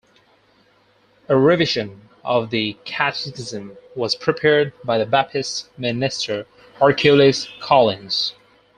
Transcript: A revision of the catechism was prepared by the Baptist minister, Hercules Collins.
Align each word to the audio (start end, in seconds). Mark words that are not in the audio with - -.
A 1.29 1.37
revision 1.37 2.09
of 2.23 2.49
the 2.49 2.73
catechism 2.85 3.77
was 3.95 4.15
prepared 4.15 4.73
by 4.83 4.97
the 4.97 5.05
Baptist 5.05 5.69
minister, 5.77 6.47
Hercules 6.79 7.47
Collins. 7.59 8.33